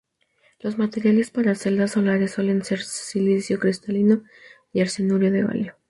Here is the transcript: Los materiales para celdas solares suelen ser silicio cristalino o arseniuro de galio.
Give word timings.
Los 0.59 0.79
materiales 0.79 1.29
para 1.29 1.53
celdas 1.53 1.91
solares 1.91 2.31
suelen 2.31 2.63
ser 2.65 2.81
silicio 2.81 3.59
cristalino 3.59 4.23
o 4.73 4.81
arseniuro 4.81 5.29
de 5.29 5.43
galio. 5.43 5.75